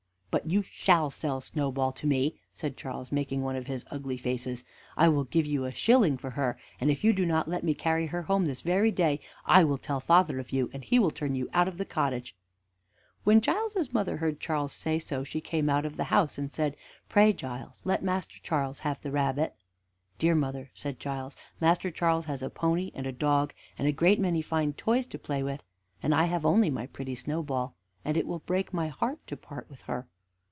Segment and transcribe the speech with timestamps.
[0.31, 4.63] "But you shall sell Snowball to me," said Charles, making one of his ugly faces.
[4.95, 7.73] "I will give you a shilling for her; and if you do not let me
[7.73, 11.11] carry her home this very day, I will tell father of you, and he will
[11.11, 12.33] turn you out of the cottage."
[13.25, 16.77] When Giles's mother heard Charles say so, she came out of the house, and said:
[17.09, 19.53] "Pray, Giles, let Master Charles have the rabbit."
[20.17, 24.17] "Dear mother," said Giles, "Master Charles has a pony and a dog, and a great
[24.17, 25.61] many fine toys to play with,
[26.01, 27.75] and I have only my pretty Snowball;
[28.05, 30.07] and it will break my heart to part with her."